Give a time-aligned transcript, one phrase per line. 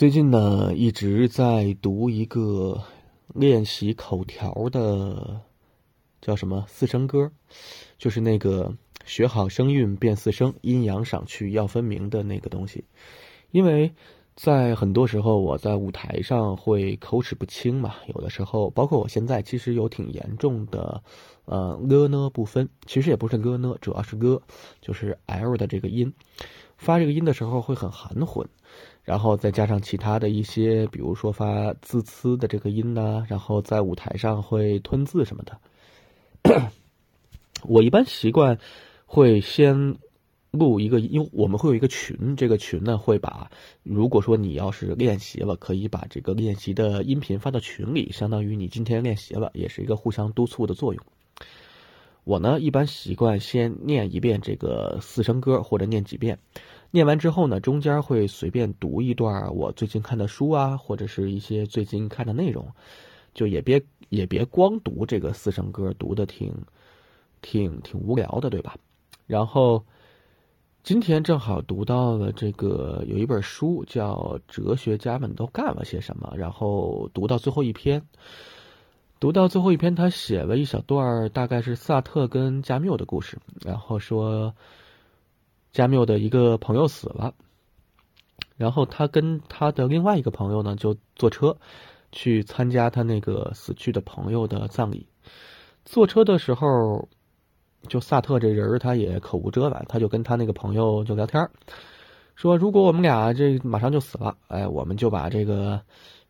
[0.00, 2.82] 最近呢，一直在读一个
[3.34, 5.42] 练习口条的，
[6.22, 7.30] 叫什么四声歌，
[7.98, 8.74] 就是那个
[9.04, 12.86] 学好声韵变四声，阴阳赏去要分明的那个东西。
[13.50, 13.92] 因为
[14.34, 21.02] 在很多时候，我在舞台上会口齿不清嘛，有的时候，包括我现在，其实有挺严重的，
[21.44, 22.70] 呃，了呢不分。
[22.86, 24.40] 其实也不是了呢，主要是了，
[24.80, 26.14] 就是 l 的这个音，
[26.78, 28.48] 发这个音的时候会很含混。
[29.10, 36.70] 然后再加上其他的一些，比如说发字呲的这个音呢，然后在舞台上会吞字什么的。
[37.64, 38.56] 我一般习惯
[39.06, 39.96] 会先
[40.52, 43.50] 录一个，因为我们会有一个群，这个群呢会把，
[43.82, 51.04] 如果说你要是练习了，可以把这个练习的音频发到群里，相当于你今天练习了，也是一个互相督促的作用。
[52.22, 56.38] 我呢一般习惯先念一遍这个四声歌，或者念几遍。
[56.92, 62.66] 念完之后呢，中间会随便读一段我最近看的书啊，或者是一些最近看的内容，
[63.32, 66.52] 就也别也别光读这个四声歌，读的挺
[67.42, 68.74] 挺挺无聊的，对吧？
[69.28, 69.84] 然后
[70.82, 74.14] 今天正好读到了这个有一本书叫
[74.48, 78.02] 《哲学家们都干了些什么》，然后读到最后一篇，
[79.20, 84.52] 读到最后一篇，他写了一小段，大概是萨特跟加缪的故事，然后说。
[85.72, 87.34] 加缪的一个朋友死了，
[88.56, 91.56] 然后他跟他的另外一个朋友呢，就坐车
[92.12, 95.06] 去参加他那个死去的朋友的葬礼。
[95.84, 97.08] 坐车的时候，
[97.88, 101.48] 就萨特这人他也口无遮拦，他就跟他那个朋友就聊天
[102.34, 105.80] 说如果我们俩这马上就死了，哎，我们就把这个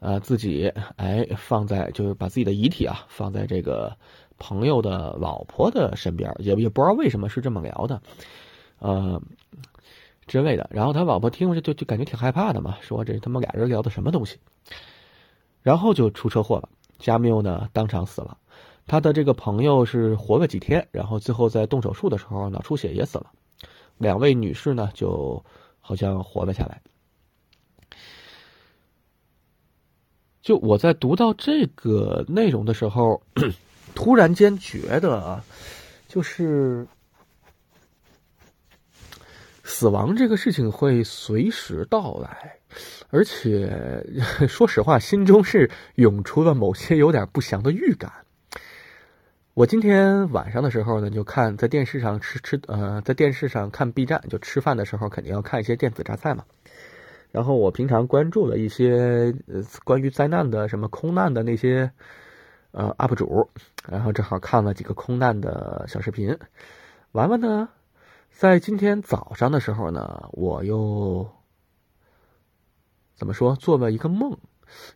[0.00, 3.96] 呃自己哎放在，就是把自己的遗体啊放在这个
[4.38, 8.00] 朋友的老婆的身边，也也不知道为什么是这么聊的。
[8.78, 9.20] 呃，
[10.26, 10.68] 之类的。
[10.70, 14.38] 然后他老婆听着就就感觉挺害怕的嘛，说这他妈俩人聊的什么东西。
[15.62, 18.38] 然后就出车祸了，加缪呢当场死了，
[18.86, 23.32] 他的这个朋友是活了几天，然后最后在动手术的时候脑出血也死了。
[23.98, 25.44] 两位女士呢就
[25.80, 26.80] 好像活了下来。
[30.42, 33.20] 就我在读到这个内容的时候，
[33.96, 35.44] 突然间觉得啊，
[36.06, 36.86] 就是。
[39.68, 42.56] 死亡这个事情会随时到来，
[43.10, 44.00] 而且
[44.48, 48.12] 说实话，心中是涌出了某些有点不祥的预感。
[49.54, 56.44] 我今天晚上的时候呢，就看在电视上吃吃呃，在电视上看 B 站，就吃饭的时候肯定要看一些电子榨菜嘛。
[57.32, 59.34] 然后我平常关注了一些
[59.82, 61.90] 关于灾难的什么空难的那些
[62.70, 63.50] 呃 UP 主，
[63.88, 66.38] 然后正好看了几个空难的小视频，
[67.10, 67.68] 完了呢。
[68.38, 71.26] 在今天早上的时候呢，我又
[73.14, 74.36] 怎么说做了一个梦？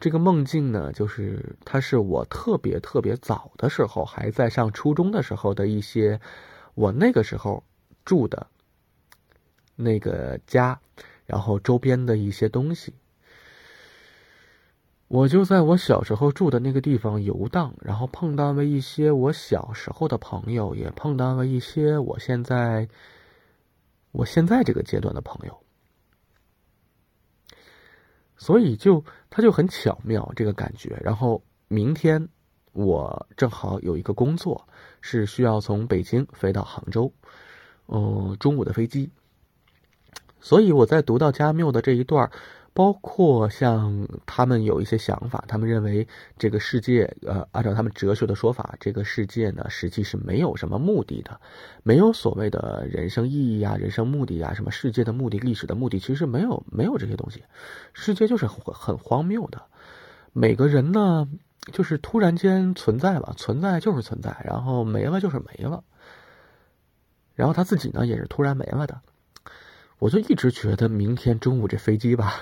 [0.00, 6.18] 这个梦境呢，就是它是我特别特别早的时候，还在上初中的时候的一些
[6.74, 7.62] 我那个时候
[8.06, 8.46] 住的
[9.74, 10.80] 那个家，
[11.26, 12.94] 然后周边的一些东西。
[15.08, 22.88] 我就在我小时候住的那个地方游荡，然后碰到了一些我小时候的朋友，也碰到了一些我现在。
[24.16, 25.62] 我现在这个阶段的朋友，
[28.38, 30.98] 所以就他就很巧妙这个感觉。
[31.04, 32.26] 然后明天
[32.72, 34.66] 我正好有一个工作，
[35.02, 37.12] 是需要从北京飞到杭州，
[37.88, 39.10] 嗯，中午的飞机。
[40.40, 42.30] 所以我在读到加缪的这一段。
[42.76, 46.06] 包括像他们有一些想法，他们认为
[46.36, 51.40] 这个世界，呃，按照他们哲学的说法，这个世界呢，实际是没有什么目的的，
[51.82, 57.42] 没有所谓的人生意义啊、人生目的啊、什么世界的目的、历史的目的，其实没有，没有这些东西。
[57.94, 59.62] 世界就是很很荒谬的，
[60.34, 61.26] 每个人呢，
[61.72, 65.82] 就是突然间存在了，存在就是存在，然后没了就是没了，
[67.34, 69.00] 然后他自己呢，也是突然没了的。
[69.98, 72.34] 我就一直觉得明天中午这飞机吧，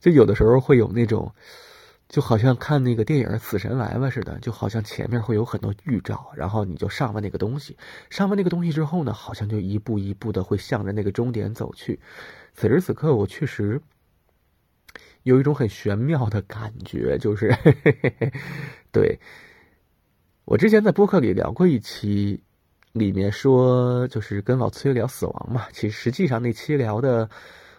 [0.00, 1.32] 就有的时候会有那种，
[2.08, 7.76] 就好像看那个电影《死神来了》似的，就好像前面会有很多预兆，然后你就上了那个东西，
[8.10, 12.00] 上了那个东西之后呢，好像就一步一步的会向着那个终点走去。
[12.52, 13.80] 此时此刻，我确实
[15.22, 18.32] 有一种很玄妙的感觉，就是，嘿嘿嘿
[18.90, 19.20] 对，
[20.44, 22.42] 我之前在播客里聊过一期。
[22.98, 27.28] 里面说就是跟老崔聊死亡嘛，其实实际上那期聊的，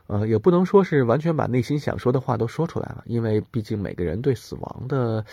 [0.06, 5.26] 呃，也不能说是完全把内心想说的话都说出来了，因为毕竟每个人对死亡的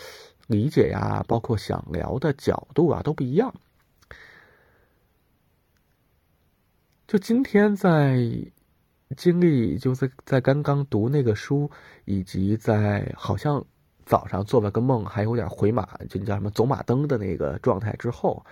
[0.47, 3.53] 理解呀，包括想聊的角度啊都不一样。
[7.07, 8.17] 就今天在
[9.15, 11.69] 经历就在在刚刚读那个书，
[12.05, 13.63] 以及在好像
[14.03, 18.43] 早上做了个梦，还有点回马，就叫什么走马灯的那个状态之后，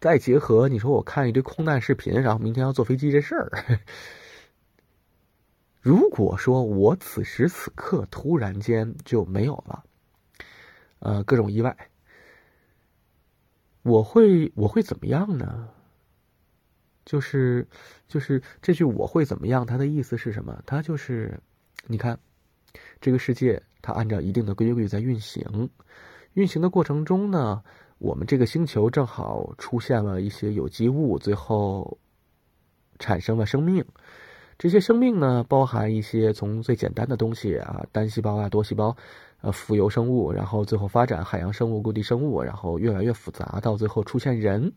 [0.00, 3.80] 再结合你说我看一堆空难视频，然后明天要坐飞机这事儿，
[5.82, 9.84] 如果说我此时此刻突然间就没有了，
[11.00, 11.76] 呃，各种意外，
[13.82, 15.68] 我会我会怎么样呢？
[17.04, 17.66] 就是，
[18.08, 19.66] 就是这句“我会怎么样”？
[19.66, 20.62] 它的意思是什么？
[20.64, 21.40] 它就是，
[21.86, 22.18] 你看，
[23.00, 25.68] 这个世界它按照一定的规律在运行，
[26.34, 27.64] 运行的过程中呢，
[28.00, 31.98] 我们这个星球正好出现了一些有机物，最后
[32.98, 33.84] 产生了生命。
[34.58, 38.96] 这些生命呢，包含一些从最简单的东西啊，单细胞啊、多细胞，
[39.42, 44.72] 呃，浮游生物，然后最后发展海洋生物、陆地生物，然后越来越复杂，到最后出现人。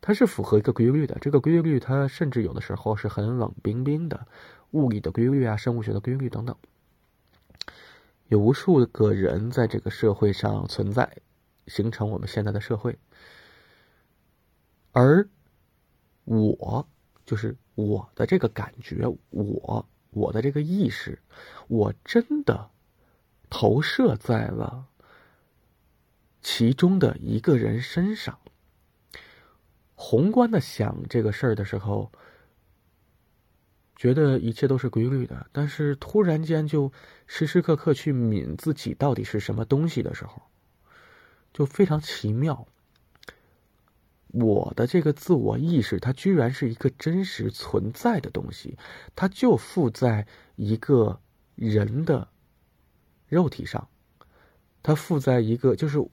[0.00, 4.26] 它是符合一个规律的，这个规律它甚至有的时候是很冷冰冰的，
[4.70, 6.56] 物理的规律啊，生物学的规律等等。
[8.28, 11.10] 有无数个人在这个社会上存在，
[11.66, 12.98] 形成我们现在的社会。
[14.92, 15.28] 而
[16.24, 16.88] 我
[17.24, 21.20] 就是我的这个感觉，我我的这个意识，
[21.68, 22.70] 我真的
[23.50, 24.86] 投射在了
[26.40, 28.38] 其中的一个人身上。
[29.94, 32.12] 宏观的想这个事儿的时候，
[33.96, 36.92] 觉得一切都是规律的，但是突然间就
[37.26, 40.42] 时时刻刻去抿自己到底是什么东西的时候，
[41.56, 42.68] 就非常奇妙。
[44.26, 48.76] 我的这个自我意识，它居然是一个真实存在的东西，
[49.14, 50.26] 它就附在
[50.56, 51.18] 一个
[51.54, 52.28] 人的
[53.26, 53.88] 肉体上，
[54.82, 56.06] 它附在一个就是。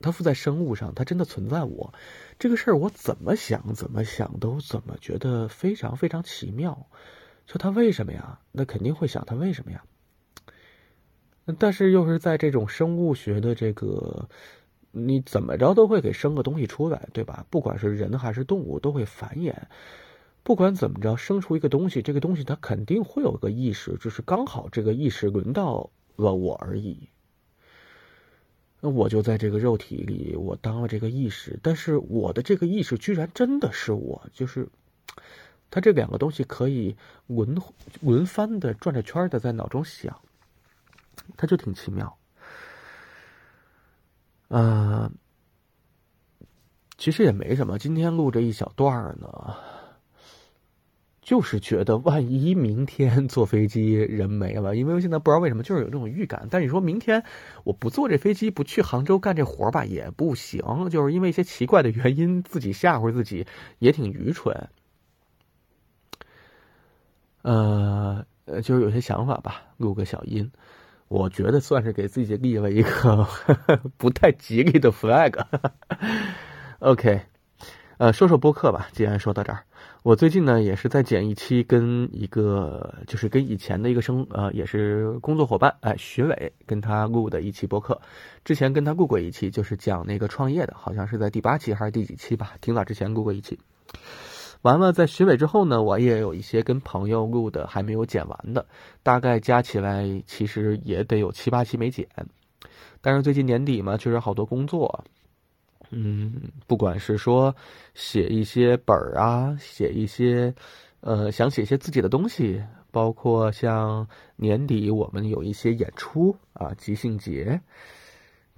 [0.00, 1.64] 它附在生物上，它真的存在。
[1.64, 1.92] 我
[2.38, 6.86] 这个事儿，我怎么想怎么想都怎么觉得非常非常奇妙。
[7.48, 8.38] 说它为什么呀？
[8.52, 9.82] 那肯定会想它为什么呀？
[11.58, 14.28] 但是又是在这种生物学的这个，
[14.92, 17.44] 你怎么着都会给生个东西出来，对吧？
[17.50, 19.54] 不管是人还是动物，都会繁衍。
[20.44, 27.08] 不管怎么着，生出一个东西，这个东西它肯定会有个意识，只是刚好这个意识轮到了我而已。
[28.80, 34.68] 那我就在这个肉体里，我当了这个意识，但是我的这个意识居然真的是我，就是，
[35.70, 36.96] 他这两个东西可以
[37.28, 37.56] 轮
[38.00, 40.20] 轮番的转着圈的在脑中想，
[41.36, 42.18] 他就挺奇妙。
[44.54, 45.10] 嗯，
[46.98, 49.56] 其实也没什么，今天录这一小段呢。
[51.22, 56.48] 就是觉得万一明天坐飞机人没了，因为我现在不知道为什么就是有这种预感。
[56.50, 57.22] 但你说明天
[57.62, 63.46] 我不坐这飞机不去杭州干这活吧也不行，就是因为一些奇怪的原因自己吓唬自己
[63.78, 64.68] 也挺愚蠢。
[67.42, 70.50] 呃呃，就是有些想法吧，录个小音，
[71.12, 73.28] 我觉得算是给自己立了一个
[73.98, 75.44] 不太吉利的 flag。
[76.80, 77.20] OK，
[77.98, 79.62] 呃，说说播客吧，既然说到这儿。
[80.02, 88.00] 我最近呢也是在剪一期，跟一个就是跟以前的一个生呃也是工作伙伴哎徐伟跟他录的一期播客，
[88.42, 93.58] 之前跟他录过一期，就是讲那个创业的，好像是在第八期还是第几期吧，挺早之前录过一期。
[94.62, 98.64] 完了，在徐伟之后呢，我也有一些跟朋友录的还没有剪完的，
[99.02, 102.06] 大概加起来其实也得有七八期没剪。
[103.00, 105.04] 但是最近年底嘛，确实好多工作。
[105.90, 106.32] 嗯，
[106.66, 107.54] 不管是说
[107.94, 110.54] 写一些本儿啊，写一些，
[111.00, 117.60] 呃，想写一些自己的东西，包括像年底我们有一些演出啊，即兴节，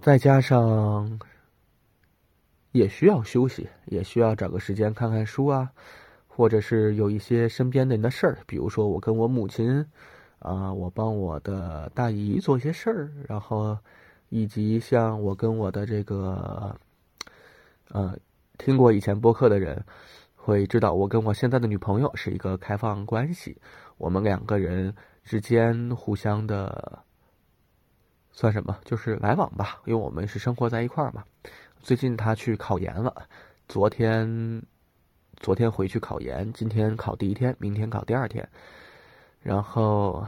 [0.01, 1.19] 再加上
[2.75, 5.71] 也需要休息，也需要找个时间看看书啊，
[6.27, 9.87] 或者是有一些身边的人的事儿，比如说我跟我母亲
[10.41, 13.79] 啊，我帮我的大姨做一些事儿，然后
[14.29, 16.77] 以及像我跟我的这个。
[17.91, 18.17] 呃，
[18.59, 19.85] 听过以前播客的人
[20.35, 23.57] 会知道，我跟我现在的女朋友是一个开放关系。
[23.99, 26.99] 我们两个人之间互相的
[28.33, 28.77] 算什么？
[28.85, 31.23] 就是来往吧，因为我们是生活在一块儿嘛。
[31.85, 33.29] 最近他去考研了，
[33.69, 34.63] 昨天
[35.37, 38.49] 昨天回去考研，今天考第一天，明天考第二天，
[39.43, 40.27] 然后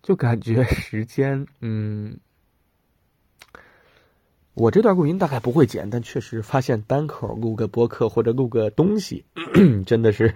[0.00, 2.16] 就感觉时间，嗯。
[4.54, 9.24] 我这段录音大概不会剪，但确实发现单口录个播客或者录个东西，
[9.86, 10.28] 真的是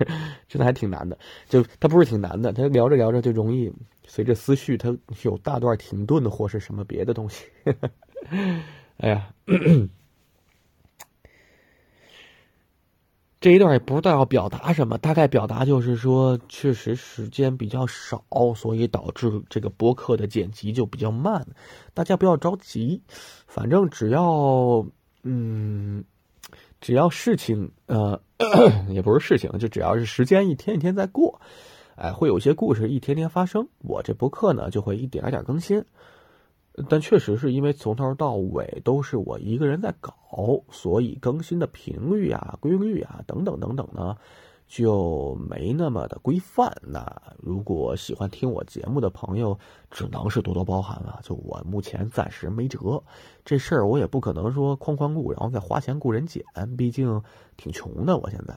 [0.48, 1.16] 真的还挺难的。
[1.50, 3.70] 就它不是挺难的，它聊着聊着就容易
[4.06, 7.44] 随着思绪，它有大段停顿的或是什么别的东西。
[8.98, 9.28] 哎呀，
[13.40, 18.24] 这一段也不知道要表达什么，大概表达就是说，确实时间比较少，
[18.56, 21.46] 所以导致这个播客的剪辑就比较慢。
[21.94, 23.00] 大家不要着急，
[23.46, 24.84] 反正只要
[25.22, 26.02] 嗯，
[26.80, 28.20] 只要事情呃，
[28.88, 31.40] 也不是事情，就只要是时间一天一天在过，
[31.94, 35.84] 哎，会有些故事一天天发生，我这播客呢就会一点点更新。
[36.88, 40.12] 但确实是因为从头到尾都是我一个人在搞，
[40.70, 44.16] 所以更新的频率啊、规律啊等等等等呢，
[44.68, 46.70] 就没那么的规范。
[46.82, 49.58] 那如果喜欢听我节目的朋友，
[49.90, 51.20] 只能是多多包涵了。
[51.22, 53.02] 就我目前暂时没辙，
[53.44, 56.44] 这事儿我也不可能说哐哐雇，然后再花钱雇人剪，
[56.76, 57.22] 毕竟
[57.56, 58.18] 挺穷的。
[58.18, 58.54] 我现在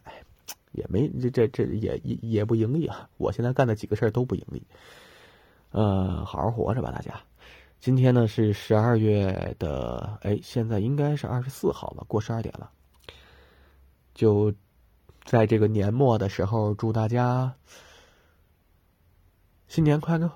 [0.74, 3.08] 也没这这这也也也不盈利啊。
[3.18, 4.62] 我现在干的几个事儿都不盈利。
[5.72, 7.14] 呃，好好活着吧，大家。
[7.80, 12.70] 今天呢是十二月的，哎，现在应该是二十四号了，过十二点了。
[14.14, 14.54] 就
[15.24, 17.56] 在这个年末的时候，祝大家
[19.70, 20.30] 新年快乐。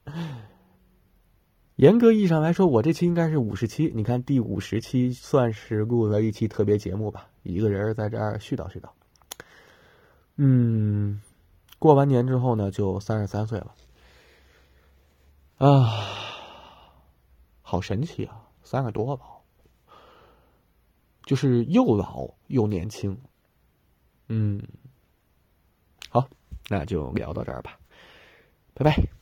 [1.76, 8.88] 严格意义上来说，我这期应该是五十期，你看第五十期算是录了一期特别节目吧，一个人在这絮叨絮叨。
[10.36, 11.20] 嗯，
[11.78, 13.74] 过完年之后呢，就三十三岁了。
[15.58, 16.15] 啊。
[17.68, 19.26] 好神奇啊，三个多吧，
[21.24, 23.20] 就是又老又年轻。
[24.28, 24.62] 嗯，
[26.08, 26.28] 好，
[26.68, 27.76] 那就聊到这儿吧，
[28.72, 29.15] 拜拜。